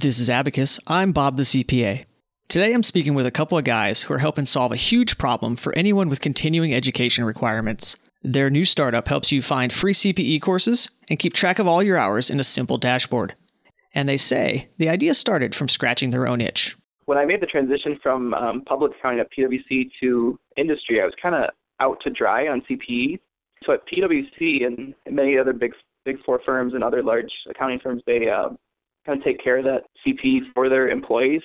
[0.00, 0.78] This is Abacus.
[0.86, 2.04] I'm Bob the CPA.
[2.48, 5.56] Today I'm speaking with a couple of guys who are helping solve a huge problem
[5.56, 7.96] for anyone with continuing education requirements.
[8.22, 11.98] Their new startup helps you find free CPE courses and keep track of all your
[11.98, 13.34] hours in a simple dashboard.
[13.92, 16.76] And they say the idea started from scratching their own itch.
[17.06, 21.14] When I made the transition from um, public accounting at PwC to industry, I was
[21.20, 23.18] kind of out to dry on CPE.
[23.64, 25.72] So at PwC and many other big
[26.04, 28.50] big four firms and other large accounting firms, they uh,
[29.08, 31.40] kind of take care of that CPE for their employees.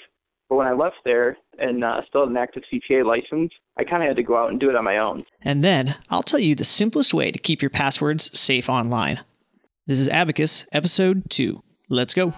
[0.49, 4.03] But when I left there and uh, still had an active CPA license, I kind
[4.03, 5.23] of had to go out and do it on my own.
[5.41, 9.21] And then I'll tell you the simplest way to keep your passwords safe online.
[9.87, 11.63] This is Abacus, episode 2.
[11.89, 12.33] Let's go.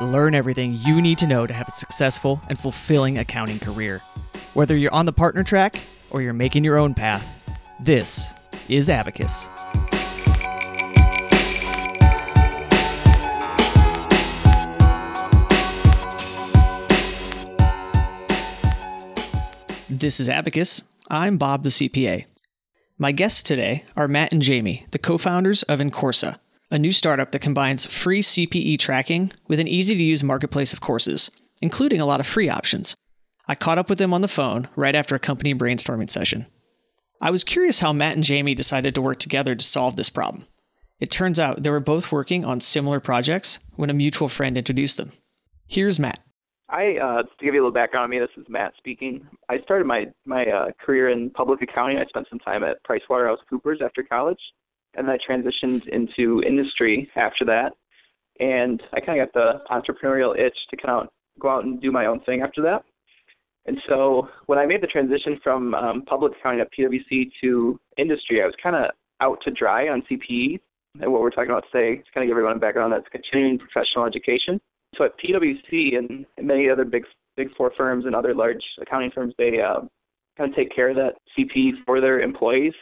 [0.00, 4.00] Learn everything you need to know to have a successful and fulfilling accounting career.
[4.54, 5.80] Whether you're on the partner track
[6.10, 7.45] or you're making your own path,
[7.80, 8.32] this
[8.68, 9.48] is Abacus.
[19.88, 20.84] This is Abacus.
[21.10, 22.26] I'm Bob the CPA.
[22.98, 26.38] My guests today are Matt and Jamie, the co founders of Encoursa,
[26.70, 30.80] a new startup that combines free CPE tracking with an easy to use marketplace of
[30.80, 32.96] courses, including a lot of free options.
[33.46, 36.46] I caught up with them on the phone right after a company brainstorming session.
[37.20, 40.44] I was curious how Matt and Jamie decided to work together to solve this problem.
[41.00, 44.96] It turns out they were both working on similar projects when a mutual friend introduced
[44.96, 45.12] them.
[45.66, 46.20] Here's Matt.
[46.68, 49.26] I, uh, to give you a little background on me, this is Matt speaking.
[49.48, 51.98] I started my my uh, career in public accounting.
[51.98, 54.40] I spent some time at PricewaterhouseCoopers after college,
[54.94, 57.72] and I transitioned into industry after that.
[58.40, 61.08] And I kind of got the entrepreneurial itch to kind of
[61.40, 62.82] go out and do my own thing after that.
[63.66, 68.42] And so when I made the transition from um, public accounting at PwC to industry,
[68.42, 70.60] I was kind of out to dry on CPE.
[71.00, 73.58] And what we're talking about today is kind of give everyone a background that's continuing
[73.58, 74.60] professional education.
[74.96, 77.04] So at PwC and many other big
[77.36, 79.80] big four firms and other large accounting firms, they uh,
[80.38, 82.72] kind of take care of that CPE for their employees.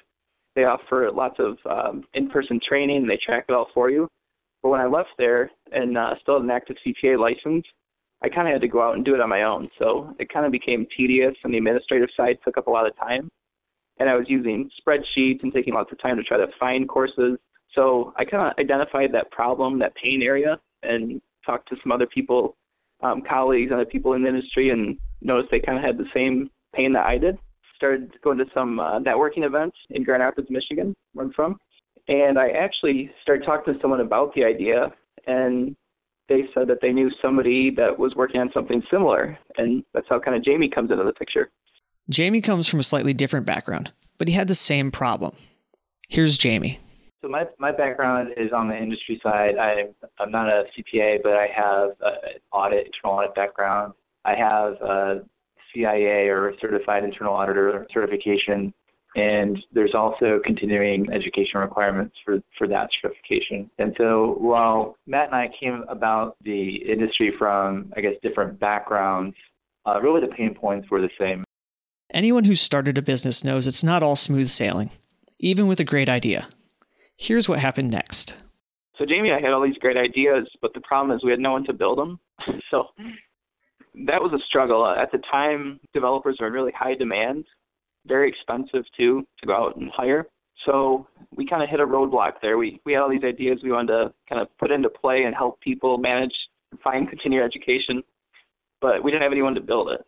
[0.55, 3.07] They offer lots of um, in-person training.
[3.07, 4.09] They track it all for you.
[4.63, 7.67] But when I left there and uh, still had an active CPA license,
[8.25, 9.69] I kind of had to go out and do it on my own.
[9.79, 12.97] So it kind of became tedious, and the administrative side took up a lot of
[12.97, 13.31] time.
[13.99, 17.39] And I was using spreadsheets and taking lots of time to try to find courses.
[17.75, 22.07] So I kind of identified that problem, that pain area, and talked to some other
[22.07, 22.57] people,
[23.03, 26.49] um, colleagues, other people in the industry, and noticed they kind of had the same
[26.75, 27.37] pain that I did.
[27.77, 31.59] Started going to some uh, networking events in Grand Rapids, Michigan, where I'm from.
[32.09, 34.91] And I actually started talking to someone about the idea,
[35.27, 35.77] and
[36.29, 39.39] they said that they knew somebody that was working on something similar.
[39.57, 41.51] And that's how kind of Jamie comes into the picture.
[42.09, 45.35] Jamie comes from a slightly different background, but he had the same problem.
[46.09, 46.81] Here's Jamie.
[47.23, 49.57] So my my background is on the industry side.
[49.57, 53.95] I'm, I'm not a CPA, but I have an audit internal audit background.
[54.27, 55.23] I have a
[55.73, 58.75] CIA or certified internal auditor certification
[59.15, 63.71] and there's also continuing education requirements for, for that certification.
[63.79, 69.37] And so while Matt and I came about the industry from, I guess, different backgrounds,
[69.87, 71.45] uh, really the pain points were the same.
[72.13, 74.91] Anyone who's started a business knows it's not all smooth sailing,
[75.39, 76.49] even with a great idea.
[77.17, 78.35] Here's what happened next.
[78.99, 81.53] So Jamie I had all these great ideas, but the problem is we had no
[81.53, 82.19] one to build them.
[82.71, 82.89] so
[84.07, 84.87] that was a struggle.
[84.87, 87.45] At the time, developers were in really high demand,
[88.07, 90.27] very expensive too to go out and hire.
[90.65, 92.59] So we kind of hit a roadblock there.
[92.59, 95.35] We we had all these ideas we wanted to kind of put into play and
[95.35, 96.35] help people manage
[96.71, 98.03] and find continuing education,
[98.81, 100.05] but we didn't have anyone to build it.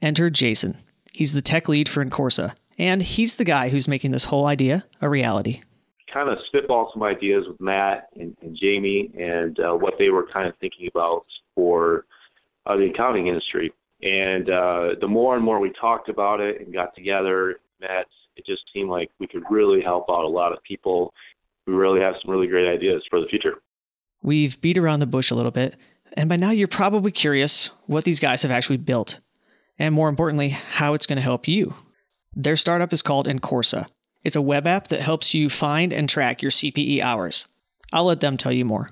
[0.00, 0.78] Enter Jason.
[1.12, 4.84] He's the tech lead for Encoursa, and he's the guy who's making this whole idea
[5.00, 5.60] a reality.
[6.12, 10.26] Kind of spitball some ideas with Matt and, and Jamie and uh, what they were
[10.26, 12.06] kind of thinking about for
[12.66, 13.72] uh, the accounting industry.
[14.02, 18.44] And uh, the more and more we talked about it and got together, met, it
[18.46, 21.12] just seemed like we could really help out a lot of people.
[21.66, 23.54] We really have some really great ideas for the future.
[24.22, 25.76] We've beat around the bush a little bit,
[26.14, 29.18] and by now you're probably curious what these guys have actually built,
[29.78, 31.74] and more importantly, how it's going to help you.
[32.34, 33.88] Their startup is called Encoursa.
[34.24, 37.46] It's a web app that helps you find and track your CPE hours.
[37.92, 38.90] I'll let them tell you more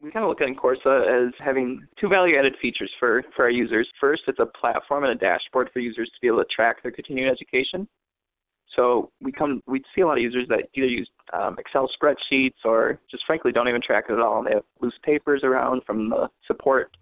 [0.00, 3.88] we kind of look at Encoursa as having two value-added features for, for our users.
[4.00, 6.92] First, it's a platform and a dashboard for users to be able to track their
[6.92, 7.88] continuing education.
[8.76, 12.64] So we come, we see a lot of users that either use um, Excel spreadsheets
[12.64, 14.38] or just frankly don't even track it at all.
[14.38, 16.96] And they have loose papers around from the support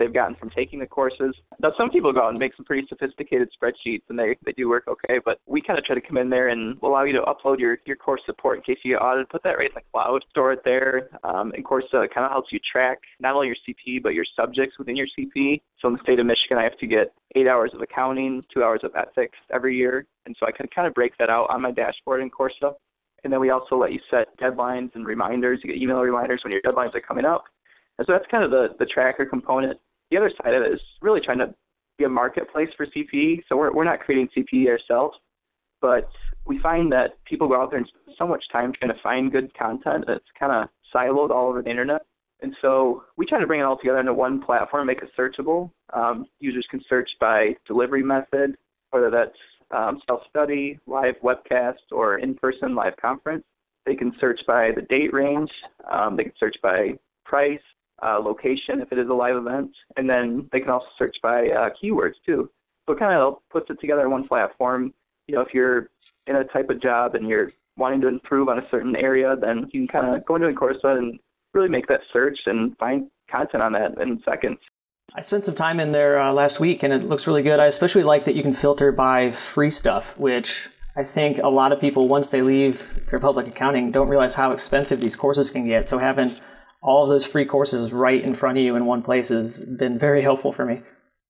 [0.00, 1.36] they've gotten from taking the courses.
[1.62, 4.68] Now, some people go out and make some pretty sophisticated spreadsheets, and they, they do
[4.68, 7.20] work okay, but we kind of try to come in there and allow you to
[7.20, 9.82] upload your, your course support in case you get audited, put that right in the
[9.92, 11.10] cloud, store it there.
[11.22, 14.96] Um, Encoursa kind of helps you track not only your CP, but your subjects within
[14.96, 15.60] your CP.
[15.80, 18.64] So in the state of Michigan, I have to get eight hours of accounting, two
[18.64, 20.06] hours of ethics every year.
[20.26, 22.74] And so I can kind of break that out on my dashboard in Coursa.
[23.22, 25.60] And then we also let you set deadlines and reminders.
[25.62, 27.44] You get email reminders when your deadlines are coming up.
[27.98, 29.78] And so that's kind of the, the tracker component.
[30.10, 31.54] The other side of it is really trying to
[31.98, 33.44] be a marketplace for CPE.
[33.48, 35.16] So we're, we're not creating CPE ourselves,
[35.80, 36.10] but
[36.46, 39.30] we find that people go out there and spend so much time trying to find
[39.30, 42.02] good content that's kind of siloed all over the internet.
[42.42, 45.70] And so we try to bring it all together into one platform, make it searchable.
[45.92, 48.56] Um, users can search by delivery method,
[48.90, 49.36] whether that's
[49.70, 53.44] um, self-study, live webcast, or in-person live conference.
[53.86, 55.50] They can search by the date range.
[55.90, 57.60] Um, they can search by price,
[58.02, 61.48] uh, location if it is a live event, and then they can also search by
[61.48, 62.50] uh, keywords too.
[62.86, 64.92] So it kind of puts it together in one platform.
[65.26, 65.90] You know, if you're
[66.26, 69.68] in a type of job and you're wanting to improve on a certain area, then
[69.72, 71.18] you can kind of go into Coursa and
[71.54, 74.58] really make that search and find content on that in seconds.
[75.14, 77.58] I spent some time in there uh, last week and it looks really good.
[77.58, 81.72] I especially like that you can filter by free stuff, which I think a lot
[81.72, 85.66] of people, once they leave their public accounting, don't realize how expensive these courses can
[85.66, 85.88] get.
[85.88, 86.36] So having
[86.82, 89.98] all of those free courses right in front of you in one place has been
[89.98, 90.80] very helpful for me.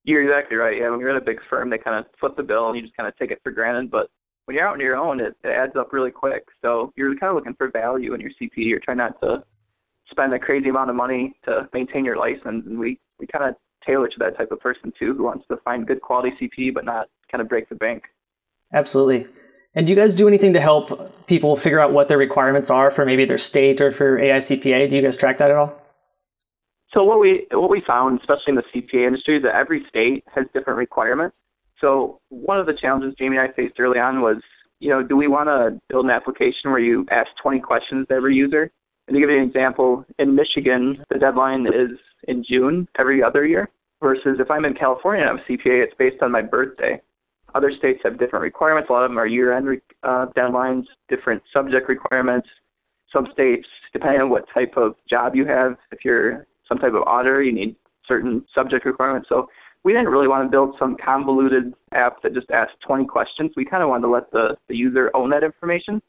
[0.05, 0.79] You're exactly right.
[0.79, 2.83] Yeah, when you're in a big firm, they kind of flip the bill and you
[2.83, 3.91] just kind of take it for granted.
[3.91, 4.09] But
[4.45, 6.45] when you're out on your own, it, it adds up really quick.
[6.63, 8.51] So you're kind of looking for value in your CP.
[8.57, 9.43] You're trying not to
[10.11, 12.65] spend a crazy amount of money to maintain your license.
[12.67, 13.57] And we, we kind of
[13.87, 16.85] tailor to that type of person too, who wants to find good quality CP but
[16.85, 18.05] not kind of break the bank.
[18.73, 19.27] Absolutely.
[19.75, 22.91] And do you guys do anything to help people figure out what their requirements are
[22.91, 24.91] for maybe their state or for AICPA?
[24.91, 25.81] Do you guys track that at all?
[26.93, 30.25] So what we what we found, especially in the CPA industry, is that every state
[30.35, 31.37] has different requirements.
[31.81, 34.39] So one of the challenges Jamie and I faced early on was,
[34.81, 38.15] you know, do we want to build an application where you ask 20 questions to
[38.15, 38.71] every user?
[39.07, 43.47] And to give you an example, in Michigan, the deadline is in June every other
[43.47, 43.69] year,
[44.03, 47.01] versus if I'm in California and I'm a CPA, it's based on my birthday.
[47.55, 48.91] Other states have different requirements.
[48.91, 52.49] A lot of them are year-end uh, deadlines, different subject requirements.
[53.13, 57.03] Some states, depending on what type of job you have, if you're some type of
[57.03, 57.77] auditor, you need
[58.07, 59.29] certain subject requirements.
[59.29, 59.49] So
[59.83, 63.53] we didn't really want to build some convoluted app that just asks 20 questions.
[63.57, 66.03] We kind of wanted to let the, the user own that information.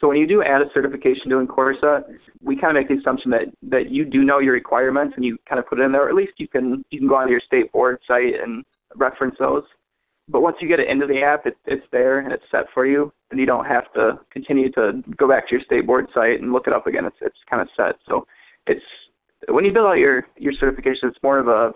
[0.00, 2.02] So when you do add a certification to Coursa,
[2.42, 5.38] we kind of make the assumption that, that you do know your requirements and you
[5.48, 7.30] kind of put it in there, or at least you can you can go onto
[7.30, 8.62] your state board site and
[8.96, 9.62] reference those.
[10.28, 12.84] But once you get it into the app, it, it's there and it's set for
[12.84, 16.40] you, and you don't have to continue to go back to your state board site
[16.40, 17.04] and look it up again.
[17.04, 17.96] It's it's kind of set.
[18.08, 18.26] So
[18.66, 18.82] it's
[19.48, 21.72] when you build out your your certification, it's more of a,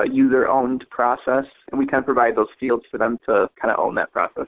[0.00, 3.78] a user-owned process, and we kind of provide those fields for them to kind of
[3.78, 4.46] own that process.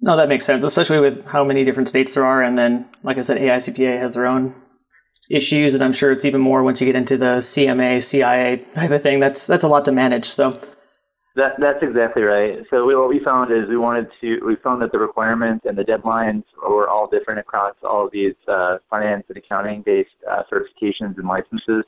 [0.00, 3.16] No, that makes sense, especially with how many different states there are, and then, like
[3.16, 4.54] I said, AICPA has their own
[5.28, 8.90] issues, and I'm sure it's even more once you get into the CMA, CIA type
[8.90, 9.20] of thing.
[9.20, 10.26] That's that's a lot to manage.
[10.26, 10.58] So
[11.38, 12.58] that that's exactly right.
[12.70, 15.78] So we, what we found is we wanted to we found that the requirements and
[15.78, 20.42] the deadlines were all different across all of these uh, finance and accounting based uh,
[20.52, 21.84] certifications and licenses.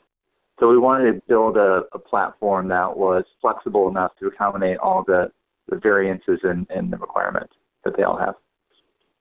[0.58, 5.02] So we wanted to build a, a platform that was flexible enough to accommodate all
[5.06, 5.32] the,
[5.68, 7.54] the variances in, in the requirements
[7.84, 8.34] that they all have.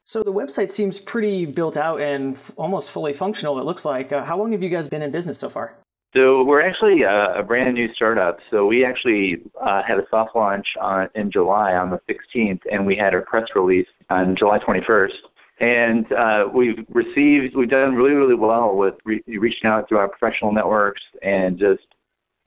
[0.04, 3.58] So the website seems pretty built out and f- almost fully functional.
[3.60, 4.12] It looks like.
[4.12, 5.76] Uh, how long have you guys been in business so far?
[6.16, 8.40] So we're actually a, a brand new startup.
[8.50, 12.86] So we actually uh, had a soft launch on, in July on the 16th, and
[12.86, 15.12] we had our press release on July 21st.
[15.60, 20.08] And uh, we've received, we've done really, really well with re- reaching out to our
[20.08, 21.84] professional networks and just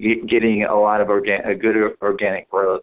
[0.01, 2.83] getting a lot of organ- a good organic growth.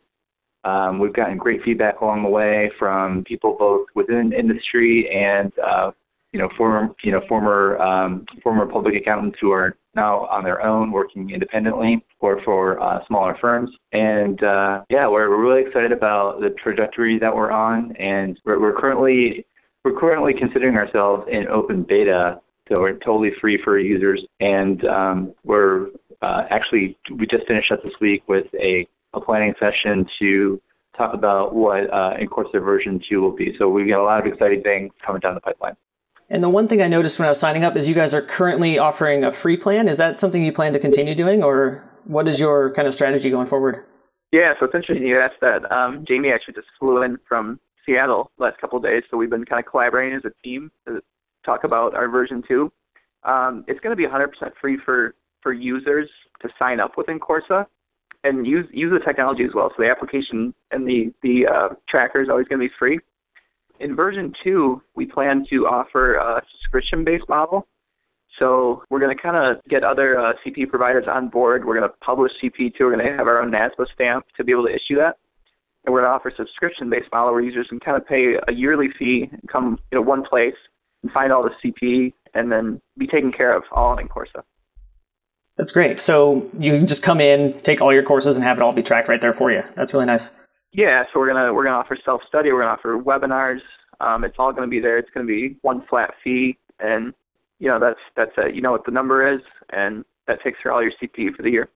[0.64, 5.92] Um, we've gotten great feedback along the way from people both within industry and uh,
[6.32, 10.62] you know former you know former um, former public accountants who are now on their
[10.62, 15.92] own working independently or for uh, smaller firms and uh, yeah we're, we're really excited
[15.92, 19.46] about the trajectory that we're on and we're, we're currently
[19.84, 25.34] we're currently considering ourselves in open beta so we're totally free for users and um,
[25.44, 25.88] we're
[26.22, 30.62] uh, actually we just finished up this week with a, a planning session to
[30.96, 33.56] talk about what uh, Encoursa version 2 will be.
[33.58, 35.76] So we've got a lot of exciting things coming down the pipeline.
[36.30, 38.22] And the one thing I noticed when I was signing up is you guys are
[38.22, 39.88] currently offering a free plan.
[39.88, 43.30] Is that something you plan to continue doing, or what is your kind of strategy
[43.30, 43.84] going forward?
[44.32, 45.72] Yeah, so it's interesting you asked that.
[45.72, 49.46] Um, Jamie actually just flew in from Seattle last couple of days, so we've been
[49.46, 51.02] kind of collaborating as a team to
[51.44, 52.72] talk about our version two.
[53.24, 54.30] Um, it's going to be 100%
[54.62, 56.10] free for for users
[56.42, 57.66] to sign up within Coursa.
[58.24, 59.70] and use use the technology as well.
[59.76, 63.00] So the application and the the uh, tracker is always going to be free.
[63.80, 67.68] In version two, we plan to offer a subscription-based model.
[68.38, 71.66] So we're going to kind of get other uh, CP providers on board.
[71.66, 72.74] We're going to publish CP2.
[72.80, 75.18] We're going to have our own NASBA stamp to be able to issue that.
[75.86, 78.54] And we're going to offer a subscription-based model where users can kind of pay a
[78.54, 80.56] yearly fee, and come you know one place,
[81.02, 84.44] and find all the CP, and then be taken care of all in Corsa.
[85.56, 86.00] That's great.
[86.00, 89.08] So you just come in, take all your courses, and have it all be tracked
[89.08, 89.64] right there for you.
[89.76, 90.32] That's really nice.
[90.72, 92.52] Yeah, so we're gonna we're gonna offer self study.
[92.52, 93.62] We're gonna offer webinars.
[94.00, 94.98] Um, it's all gonna be there.
[94.98, 97.14] It's gonna be one flat fee, and
[97.60, 100.72] you know that's that's a, you know what the number is, and that takes care
[100.72, 101.70] of all your CP for the year.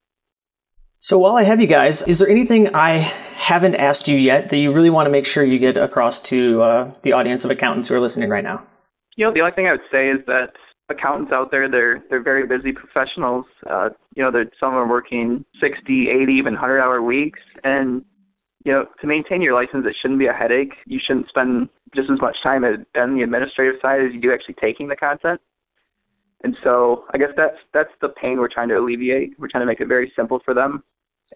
[0.99, 2.99] So while I have you guys, is there anything I
[3.35, 6.61] haven't asked you yet that you really want to make sure you get across to
[6.61, 8.65] uh, the audience of accountants who are listening right now?
[9.17, 10.53] You know, the only thing I would say is that
[10.89, 15.45] accountants out there they're they're very busy professionals uh you know they're some are working
[15.61, 18.03] 60 80 even 100 hour weeks and
[18.63, 20.73] you know to maintain your license it shouldn't be a headache.
[20.85, 24.55] You shouldn't spend just as much time on the administrative side as you do actually
[24.55, 25.39] taking the content.
[26.43, 29.31] And so i guess that's that's the pain we're trying to alleviate.
[29.39, 30.83] We're trying to make it very simple for them.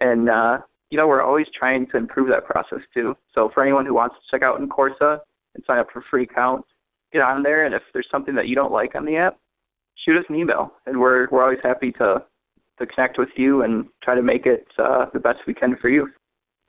[0.01, 3.15] And uh you know we're always trying to improve that process too.
[3.34, 5.19] So for anyone who wants to check out Encoursa
[5.55, 6.65] and sign up for free account
[7.12, 9.38] get on there, and if there's something that you don't like on the app,
[9.96, 12.24] shoot us an email, and we're we're always happy to
[12.79, 15.89] to connect with you and try to make it uh, the best we can for
[15.89, 16.10] you.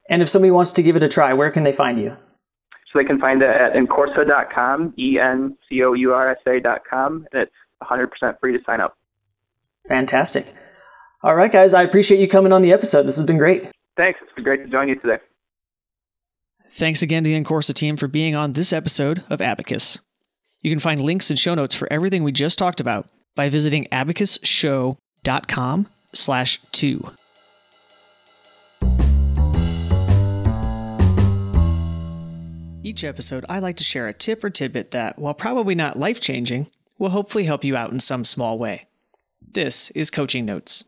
[0.09, 2.17] And if somebody wants to give it a try, where can they find you?
[2.93, 8.97] So they can find it at encoursa.com, E-N-C-O-U-R-S-A.com, and it's 100% free to sign up.
[9.87, 10.47] Fantastic.
[11.23, 13.03] All right, guys, I appreciate you coming on the episode.
[13.03, 13.71] This has been great.
[13.97, 14.21] Thanks.
[14.23, 15.19] It's been great to join you today.
[16.71, 19.99] Thanks again to the Encoursa team for being on this episode of Abacus.
[20.63, 23.87] You can find links and show notes for everything we just talked about by visiting
[23.87, 27.11] abacusshow.com slash two.
[32.89, 36.23] Each episode, I like to share a tip or tidbit that, while probably not life
[36.23, 38.85] changing, will hopefully help you out in some small way.
[39.47, 40.85] This is Coaching Notes.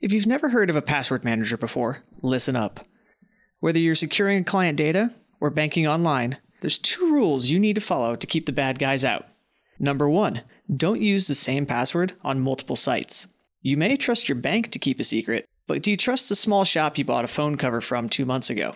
[0.00, 2.86] If you've never heard of a password manager before, listen up.
[3.58, 8.14] Whether you're securing client data or banking online, there's two rules you need to follow
[8.14, 9.26] to keep the bad guys out.
[9.80, 13.26] Number one, don't use the same password on multiple sites.
[13.60, 16.62] You may trust your bank to keep a secret, but do you trust the small
[16.62, 18.74] shop you bought a phone cover from two months ago?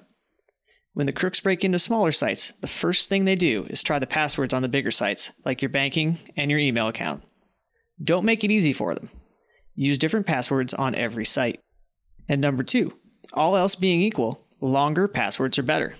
[0.94, 4.06] When the crooks break into smaller sites, the first thing they do is try the
[4.06, 7.24] passwords on the bigger sites, like your banking and your email account.
[8.02, 9.10] Don't make it easy for them.
[9.74, 11.60] Use different passwords on every site.
[12.28, 12.94] And number two,
[13.32, 15.96] all else being equal, longer passwords are better.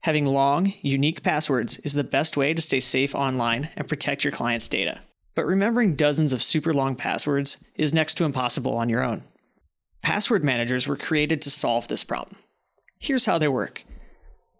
[0.00, 4.32] Having long, unique passwords is the best way to stay safe online and protect your
[4.32, 5.00] client's data.
[5.34, 9.24] But remembering dozens of super long passwords is next to impossible on your own.
[10.02, 12.38] Password managers were created to solve this problem.
[12.98, 13.82] Here's how they work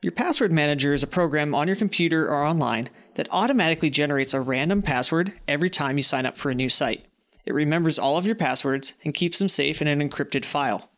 [0.03, 4.41] Your password manager is a program on your computer or online that automatically generates a
[4.41, 7.07] random password every time you sign up for a new site.
[7.47, 10.91] It remembers all of your passwords and keeps them safe in an encrypted file.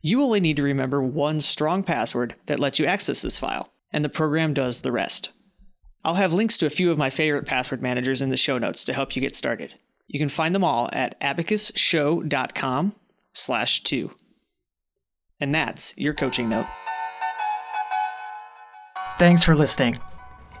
[0.00, 4.04] You only need to remember one strong password that lets you access this file, and
[4.04, 5.30] the program does the rest.
[6.04, 8.82] I'll have links to a few of my favorite password managers in the show notes
[8.84, 9.74] to help you get started.
[10.08, 12.94] You can find them all at abacusshow.com
[13.32, 14.10] slash two.
[15.38, 16.66] And that's your coaching note.
[19.22, 20.00] Thanks for listening.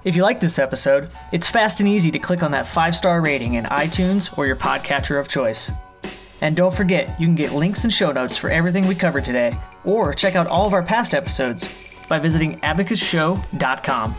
[0.04, 3.20] If you like this episode, it's fast and easy to click on that five star
[3.20, 5.72] rating in iTunes or your podcatcher of choice.
[6.42, 9.52] And don't forget, you can get links and show notes for everything we covered today,
[9.84, 11.68] or check out all of our past episodes
[12.08, 14.14] by visiting abacusshow.com.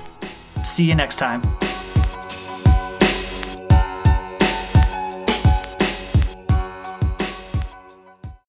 [0.66, 1.42] See you next time.